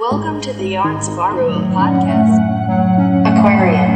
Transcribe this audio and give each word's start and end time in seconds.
Welcome 0.00 0.40
to 0.40 0.54
the 0.54 0.78
of 0.78 1.20
Aru 1.20 1.60
podcast. 1.74 2.40
Aquarium. 3.28 3.90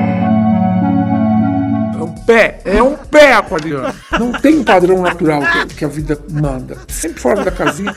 É 1.94 2.02
um 2.02 2.14
pé, 2.26 2.60
é 2.62 2.82
um 2.82 2.94
pé 2.94 3.32
aquariano. 3.32 3.94
Não 4.20 4.30
tem 4.32 4.58
um 4.58 4.64
padrão 4.64 5.00
natural 5.00 5.40
que, 5.40 5.76
que 5.76 5.84
a 5.86 5.88
vida 5.88 6.20
manda. 6.28 6.76
Sempre 6.88 7.20
fora 7.22 7.42
da 7.42 7.50
casinha. 7.50 7.96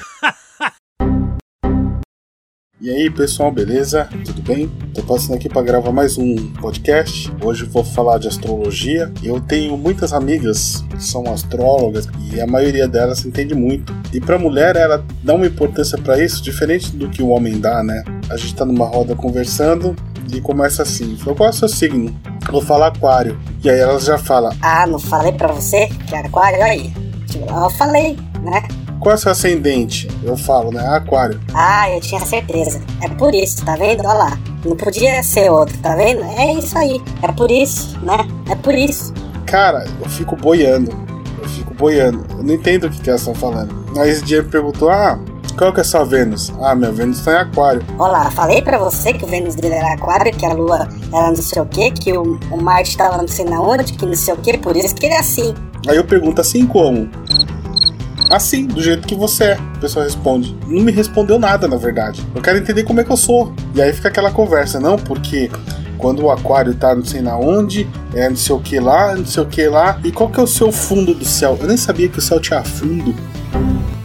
E 2.79 2.92
aí 2.92 3.10
pessoal, 3.10 3.52
beleza? 3.52 4.07
Tudo 4.23 4.39
bem? 4.43 4.70
Tô 4.93 5.02
passando 5.02 5.34
aqui 5.34 5.50
para 5.50 5.64
gravar 5.64 5.91
mais 5.91 6.16
um 6.16 6.36
podcast. 6.54 7.34
Hoje 7.43 7.66
vou 7.66 7.84
falar 7.84 8.20
de 8.20 8.28
astrologia. 8.28 9.11
Eu 9.23 9.42
tenho 9.42 9.75
muitas 9.75 10.14
amigas 10.14 10.86
que 10.92 11.04
são 11.04 11.24
astrólogas 11.34 12.07
e 12.32 12.39
a 12.39 12.46
maioria 12.46 12.88
delas 12.88 13.25
entende 13.25 13.55
muito. 13.55 13.92
E 14.14 14.21
para 14.21 14.38
mulher 14.38 14.75
ela 14.75 15.04
dá 15.24 15.34
uma 15.34 15.48
importância 15.48 15.98
para 15.98 16.24
isso 16.24 16.39
diferente 16.43 16.96
do 16.96 17.10
que 17.10 17.24
o 17.24 17.29
homem 17.29 17.60
dá, 17.60 17.82
né? 17.82 18.04
A 18.29 18.38
gente 18.38 18.54
tá 18.54 18.64
numa 18.64 18.86
roda 18.86 19.16
conversando 19.16 19.96
e 20.32 20.39
começa 20.39 20.84
assim: 20.84 21.18
"Falou, 21.18 21.36
qual 21.36 21.48
é 21.48 21.50
o 21.50 21.56
seu 21.56 21.68
signo?" 21.68 22.15
Vou 22.51 22.62
falar 22.62 22.87
aquário. 22.89 23.39
E 23.64 23.71
aí 23.71 23.79
elas 23.79 24.06
já 24.06 24.20
falam: 24.20 24.51
Ah, 24.62 24.86
não 24.86 25.00
falei 25.00 25.32
pra 25.32 25.48
você 25.48 25.87
que 26.07 26.14
era 26.14 26.28
aquário 26.28 26.62
aí? 26.62 26.93
Tipo, 27.25 27.51
eu 27.51 27.70
falei, 27.71 28.15
né? 28.43 28.62
"Qual 29.07 29.14
é 29.14 29.16
o 29.16 29.18
seu 29.18 29.32
ascendente?" 29.32 30.10
Eu 30.21 30.36
falo, 30.36 30.70
né? 30.71 30.86
Aquário. 30.86 31.39
Ah, 31.54 31.89
eu 31.89 32.02
tinha 32.02 32.20
certeza. 32.25 32.81
É 33.02 33.08
por 33.08 33.34
isso, 33.34 33.64
tá 33.64 33.78
vendo? 33.78 34.02
Olha 34.02 34.14
lá. 34.14 34.39
Não 34.66 34.75
podia 34.75 35.23
ser 35.23 35.50
outro, 35.50 35.78
tá 35.78 35.95
vendo? 35.95 36.23
É 36.23 36.53
isso 36.56 36.78
aí. 36.78 37.02
É 37.22 37.31
por 37.31 37.50
isso, 37.50 37.98
né? 38.02 38.17
É 38.50 38.56
por 38.56 38.73
isso. 38.75 39.14
Cara, 39.45 39.86
eu 40.02 40.09
fico 40.09 40.36
boiando. 40.36 40.92
Eu 41.42 41.48
fico 41.48 41.73
boiando. 41.73 42.25
Eu 42.31 42.44
não 42.44 42.53
entendo 42.53 42.88
o 42.88 42.89
que, 42.89 43.00
que 43.00 43.09
elas 43.09 43.22
estão 43.22 43.34
falando. 43.34 43.73
Aí 43.98 44.09
esse 44.09 44.25
dia 44.25 44.44
me 44.44 44.50
perguntou: 44.50 44.89
Ah, 44.89 45.17
qual 45.58 45.72
que 45.72 45.80
é 45.80 45.84
sua 45.86 46.03
Vênus? 46.03 46.52
Ah, 46.62 46.76
minha 46.76 46.92
Vênus 46.92 47.22
tá 47.22 47.31
em 47.31 47.38
Aquário. 47.38 47.81
Olha 47.98 48.12
lá, 48.12 48.31
falei 48.31 48.62
pra 48.62 48.78
você 48.78 49.14
que 49.14 49.23
o 49.23 49.28
Vênus 49.28 49.56
dele 49.56 49.76
era 49.76 49.94
aquário, 49.94 50.34
que 50.34 50.45
a 50.45 50.53
Lua 50.53 50.88
era 51.14 51.28
não 51.30 51.36
sei 51.38 51.62
o 51.62 51.66
que, 51.66 51.92
que 51.92 52.12
o, 52.12 52.38
o 52.52 52.62
Marte 52.62 52.98
tava 52.98 53.18
não 53.18 53.28
sei 53.28 53.46
na 53.46 53.62
onde, 53.62 53.94
que 53.94 54.06
não 54.06 54.16
sei 54.16 54.34
o 54.34 54.38
que, 54.38 54.58
por 54.58 54.76
isso 54.76 54.94
que 54.96 55.06
ele 55.06 55.16
é 55.16 55.20
assim. 55.20 55.56
Aí 55.88 55.96
eu 55.96 56.03
pergunto 56.03 56.42
assim 56.42 56.68
como? 56.68 57.09
Assim, 58.30 58.66
do 58.66 58.81
jeito 58.81 59.08
que 59.08 59.16
você 59.16 59.44
é. 59.45 59.53
A 59.53 59.80
pessoa 59.80 60.06
responde. 60.06 60.56
Não 60.67 60.83
me 60.83 60.92
respondeu 60.92 61.39
nada, 61.39 61.67
na 61.67 61.78
verdade. 61.78 62.25
Eu 62.36 62.42
quero 62.42 62.58
entender 62.58 62.84
como 62.84 63.00
é 63.00 63.03
que 63.03 63.11
eu 63.11 63.17
sou. 63.17 63.53
E 63.73 63.81
aí 63.81 63.94
fica 63.94 64.08
aquela 64.08 64.31
conversa, 64.31 64.80
não, 64.80 64.97
porque 64.97 65.50
quando 65.97 66.23
o 66.23 66.31
aquário 66.31 66.75
tá 66.75 66.94
não 66.94 67.03
sei 67.03 67.22
na 67.22 67.38
onde, 67.38 67.88
é 68.14 68.30
não 68.30 68.36
sei 68.36 68.56
o 68.56 68.59
que 68.59 68.80
lá, 68.80 69.16
não 69.16 69.25
sei 69.25 69.44
o 69.44 69.45
que 69.45 69.67
lá. 69.67 70.00
E 70.03 70.11
qual 70.11 70.30
que 70.30 70.39
é 70.39 70.44
o 70.44 70.47
seu 70.47 70.72
fundo 70.72 71.14
do 71.14 71.25
céu? 71.25 71.58
Eu 71.59 71.67
nem 71.67 71.78
sabia 71.78 72.08
que 72.08 72.19
o 72.19 72.22
céu 72.22 72.39
tinha 72.39 72.64
fundo. 72.64 73.16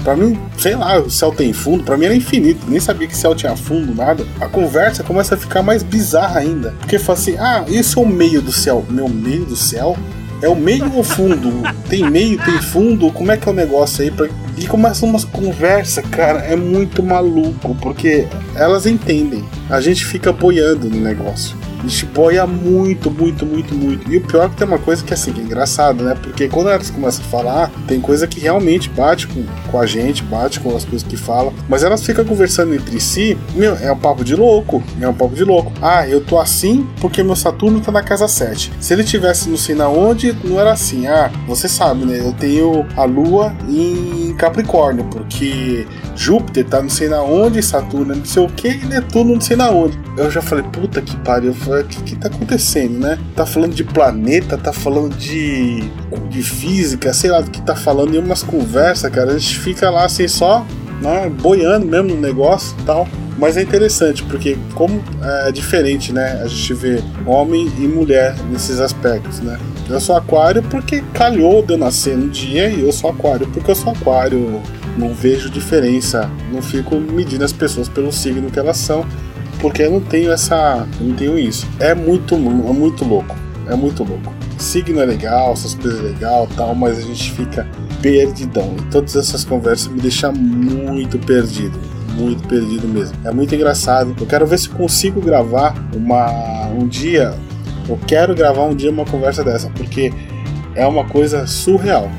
Pra 0.02 0.16
mim, 0.16 0.36
sei 0.58 0.74
lá, 0.74 0.98
o 0.98 1.08
céu 1.08 1.30
tem 1.30 1.52
fundo, 1.52 1.84
pra 1.84 1.96
mim 1.96 2.06
era 2.06 2.14
infinito, 2.14 2.66
nem 2.66 2.80
sabia 2.80 3.06
que 3.06 3.14
o 3.14 3.16
céu 3.16 3.36
tinha 3.36 3.54
fundo, 3.56 3.94
nada. 3.94 4.26
A 4.40 4.48
conversa 4.48 5.04
começa 5.04 5.36
a 5.36 5.38
ficar 5.38 5.62
mais 5.62 5.82
bizarra 5.84 6.40
ainda. 6.40 6.74
Porque 6.80 6.98
fala 6.98 7.18
assim, 7.18 7.36
ah, 7.38 7.64
esse 7.68 7.96
é 7.96 8.00
o 8.00 8.06
meio 8.06 8.42
do 8.42 8.50
céu. 8.50 8.84
Meu 8.90 9.08
meio 9.08 9.44
do 9.44 9.54
céu? 9.54 9.96
É 10.42 10.48
o 10.48 10.56
meio 10.56 10.92
ou 10.94 11.04
fundo? 11.04 11.62
Tem 11.88 12.10
meio, 12.10 12.36
tem 12.44 12.60
fundo? 12.60 13.12
Como 13.12 13.30
é 13.30 13.36
que 13.36 13.48
é 13.48 13.52
o 13.52 13.54
negócio 13.54 14.02
aí? 14.02 14.10
Pra... 14.10 14.28
E 14.58 14.66
começa 14.66 15.06
uma 15.06 15.20
conversa, 15.22 16.02
cara, 16.02 16.40
é 16.40 16.56
muito 16.56 17.02
maluco, 17.02 17.76
porque 17.76 18.26
elas 18.56 18.84
entendem. 18.84 19.44
A 19.70 19.80
gente 19.80 20.04
fica 20.04 20.32
boiando 20.32 20.90
no 20.90 21.00
negócio. 21.00 21.56
A 21.82 21.86
gente 21.86 22.06
boia 22.06 22.46
muito, 22.46 23.10
muito, 23.10 23.44
muito, 23.44 23.74
muito. 23.74 24.12
E 24.12 24.18
o 24.18 24.20
pior 24.20 24.46
é 24.46 24.48
que 24.48 24.56
tem 24.56 24.66
uma 24.66 24.78
coisa 24.78 25.02
que 25.02 25.12
assim, 25.12 25.32
que 25.32 25.40
é 25.40 25.44
engraçado, 25.44 26.04
né? 26.04 26.14
Porque 26.20 26.48
quando 26.48 26.70
elas 26.70 26.90
começam 26.90 27.24
a 27.24 27.28
falar, 27.28 27.70
tem 27.88 28.00
coisa 28.00 28.26
que 28.26 28.38
realmente 28.38 28.88
bate 28.88 29.26
com, 29.26 29.44
com 29.70 29.78
a 29.78 29.86
gente, 29.86 30.22
bate 30.22 30.60
com 30.60 30.76
as 30.76 30.84
coisas 30.84 31.06
que 31.06 31.16
falam. 31.16 31.52
Mas 31.68 31.82
elas 31.82 32.04
ficam 32.04 32.24
conversando 32.24 32.74
entre 32.74 33.00
si, 33.00 33.36
meu, 33.54 33.74
é 33.76 33.90
um 33.90 33.98
papo 33.98 34.24
de 34.24 34.36
louco. 34.36 34.82
É 35.00 35.08
um 35.08 35.14
papo 35.14 35.34
de 35.34 35.44
louco. 35.44 35.72
Ah, 35.82 36.06
eu 36.06 36.20
tô 36.24 36.38
assim 36.38 36.86
porque 37.00 37.22
meu 37.22 37.34
Saturno 37.34 37.80
tá 37.80 37.90
na 37.90 38.02
casa 38.02 38.28
7. 38.28 38.72
Se 38.78 38.92
ele 38.92 39.02
tivesse 39.02 39.48
não 39.48 39.56
sei 39.56 39.74
na 39.74 39.88
onde, 39.88 40.36
não 40.44 40.60
era 40.60 40.72
assim. 40.72 41.06
Ah, 41.06 41.30
você 41.46 41.68
sabe, 41.68 42.04
né? 42.04 42.20
Eu 42.20 42.32
tenho 42.32 42.86
a 42.96 43.04
Lua 43.04 43.52
em 43.68 44.34
Capricórnio, 44.34 45.04
porque 45.06 45.86
Júpiter 46.16 46.64
tá 46.64 46.82
não 46.82 46.88
sei 46.88 47.08
na 47.08 47.22
onde, 47.22 47.62
Saturno 47.62 48.14
não 48.14 48.24
sei 48.24 48.44
o 48.44 48.48
que, 48.48 48.68
e 48.68 48.84
Netuno 48.86 49.34
não 49.34 49.40
sei 49.40 49.56
na 49.56 49.70
onde. 49.70 49.98
Eu 50.16 50.30
já 50.30 50.42
falei, 50.42 50.64
puta 50.64 51.00
que 51.00 51.16
pariu, 51.18 51.52
o 51.52 51.84
que, 51.84 52.02
que 52.02 52.16
tá 52.16 52.28
acontecendo, 52.28 52.98
né? 52.98 53.18
Tá 53.34 53.46
falando 53.46 53.74
de 53.74 53.84
planeta, 53.84 54.56
tá 54.58 54.72
falando 54.72 55.14
de, 55.16 55.80
de 56.28 56.42
física, 56.42 57.12
sei 57.12 57.30
lá 57.30 57.40
do 57.40 57.50
que 57.50 57.62
tá 57.62 57.74
falando, 57.74 58.14
e 58.14 58.18
umas 58.18 58.42
conversas, 58.42 59.10
cara, 59.10 59.32
a 59.32 59.38
gente 59.38 59.58
fica 59.58 59.90
lá 59.90 60.04
assim 60.04 60.28
só, 60.28 60.66
né, 61.00 61.30
boiando 61.40 61.86
mesmo 61.86 62.14
no 62.14 62.20
negócio 62.20 62.76
e 62.80 62.82
tal. 62.84 63.08
Mas 63.38 63.56
é 63.56 63.62
interessante, 63.62 64.22
porque 64.24 64.56
como 64.74 65.02
é 65.22 65.50
diferente, 65.50 66.12
né? 66.12 66.40
A 66.44 66.46
gente 66.46 66.74
vê 66.74 67.02
homem 67.26 67.72
e 67.78 67.88
mulher 67.88 68.36
nesses 68.50 68.78
aspectos, 68.78 69.40
né? 69.40 69.58
Eu 69.88 70.00
sou 70.00 70.16
aquário 70.16 70.62
porque 70.62 71.02
calhou 71.12 71.62
de 71.62 71.72
eu 71.72 71.78
nascer 71.78 72.16
no 72.16 72.28
dia 72.28 72.68
e 72.68 72.82
eu 72.82 72.92
sou 72.92 73.10
aquário 73.10 73.46
porque 73.48 73.70
eu 73.70 73.74
sou 73.74 73.92
aquário. 73.92 74.60
Não 74.96 75.14
vejo 75.14 75.48
diferença, 75.50 76.30
não 76.52 76.60
fico 76.60 76.96
medindo 76.96 77.44
as 77.44 77.52
pessoas 77.52 77.88
pelo 77.88 78.12
signo 78.12 78.50
que 78.50 78.58
elas 78.58 78.76
são, 78.76 79.06
porque 79.60 79.82
eu 79.82 79.90
não 79.90 80.00
tenho 80.00 80.30
essa. 80.30 80.86
Não 81.00 81.14
tenho 81.14 81.38
isso. 81.38 81.66
É 81.78 81.94
muito, 81.94 82.34
é 82.34 82.38
muito 82.38 83.04
louco. 83.04 83.34
É 83.68 83.74
muito 83.74 84.04
louco. 84.04 84.32
Signo 84.58 85.00
é 85.00 85.04
legal, 85.04 85.52
essas 85.52 85.74
coisas 85.74 86.00
é 86.00 86.02
legal 86.02 86.48
tal, 86.56 86.74
mas 86.74 86.98
a 86.98 87.00
gente 87.00 87.32
fica 87.32 87.66
perdidão. 88.02 88.74
E 88.78 88.82
todas 88.90 89.16
essas 89.16 89.44
conversas 89.44 89.88
me 89.88 90.00
deixam 90.00 90.32
muito 90.32 91.18
perdido. 91.18 91.78
Muito 92.16 92.46
perdido 92.46 92.86
mesmo. 92.86 93.16
É 93.24 93.32
muito 93.32 93.54
engraçado. 93.54 94.14
Eu 94.20 94.26
quero 94.26 94.46
ver 94.46 94.58
se 94.58 94.68
consigo 94.68 95.20
gravar 95.20 95.74
uma 95.94 96.66
um 96.68 96.86
dia. 96.86 97.34
Eu 97.88 97.98
quero 98.06 98.34
gravar 98.34 98.64
um 98.64 98.74
dia 98.74 98.90
uma 98.90 99.04
conversa 99.04 99.42
dessa, 99.42 99.70
porque 99.70 100.12
é 100.74 100.86
uma 100.86 101.04
coisa 101.04 101.46
surreal. 101.46 102.10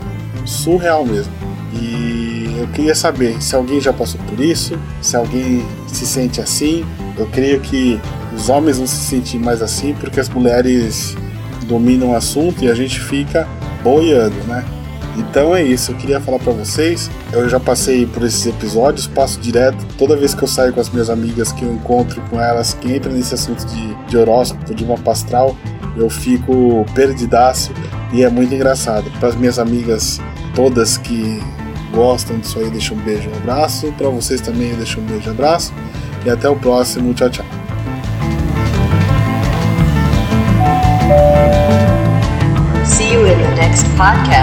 Surreal 0.45 1.05
mesmo. 1.05 1.31
E 1.73 2.22
eu 2.63 2.69
queria 2.69 2.95
saber 2.95 3.41
se 3.41 3.55
alguém 3.55 3.81
já 3.81 3.91
passou 3.91 4.19
por 4.21 4.39
isso, 4.39 4.79
se 5.01 5.15
alguém 5.17 5.65
se 5.87 6.05
sente 6.05 6.39
assim. 6.39 6.85
Eu 7.17 7.27
creio 7.27 7.59
que 7.59 7.99
os 8.33 8.49
homens 8.49 8.77
vão 8.77 8.87
se 8.87 8.95
sentir 8.95 9.37
mais 9.37 9.61
assim 9.61 9.93
porque 9.99 10.19
as 10.19 10.29
mulheres 10.29 11.15
dominam 11.67 12.11
o 12.11 12.15
assunto 12.15 12.63
e 12.63 12.69
a 12.69 12.73
gente 12.73 12.99
fica 12.99 13.47
boiando, 13.83 14.35
né? 14.47 14.63
Então 15.15 15.55
é 15.55 15.61
isso, 15.61 15.91
eu 15.91 15.95
queria 15.95 16.19
falar 16.19 16.39
para 16.39 16.53
vocês. 16.53 17.11
Eu 17.31 17.47
já 17.47 17.59
passei 17.59 18.05
por 18.05 18.23
esses 18.23 18.45
episódios, 18.47 19.05
passo 19.05 19.39
direto. 19.39 19.77
Toda 19.97 20.15
vez 20.15 20.33
que 20.33 20.41
eu 20.41 20.47
saio 20.47 20.73
com 20.73 20.79
as 20.79 20.89
minhas 20.89 21.09
amigas, 21.09 21.51
que 21.51 21.63
eu 21.63 21.71
encontro 21.71 22.19
com 22.29 22.39
elas, 22.39 22.73
que 22.73 22.95
entram 22.95 23.11
nesse 23.11 23.33
assunto 23.33 23.63
de, 23.65 23.93
de 24.07 24.17
horóscopo, 24.17 24.73
de 24.73 24.85
mapa 24.85 25.11
astral, 25.11 25.55
eu 25.95 26.09
fico 26.09 26.85
perdidaço 26.95 27.71
e 28.11 28.23
é 28.23 28.29
muito 28.29 28.55
engraçado. 28.55 29.11
Para 29.19 29.29
as 29.29 29.35
minhas 29.35 29.59
amigas 29.59 30.19
todas 30.55 30.97
que 30.97 31.39
gostam 31.93 32.39
disso 32.39 32.59
aí, 32.59 32.69
deixo 32.69 32.93
um 32.93 32.97
beijo 32.97 33.29
um 33.29 33.37
abraço. 33.37 33.91
Para 33.93 34.09
vocês 34.09 34.41
também, 34.41 34.71
eu 34.71 34.77
deixo 34.77 34.99
um 34.99 35.05
beijo 35.05 35.29
um 35.29 35.33
abraço. 35.33 35.73
E 36.25 36.29
até 36.29 36.49
o 36.49 36.55
próximo. 36.55 37.13
Tchau, 37.13 37.29
tchau. 37.29 37.45
See 42.85 43.13
you 43.13 43.25
in 43.25 43.37
the 43.37 43.55
next 43.55 43.85
podcast. 43.95 44.42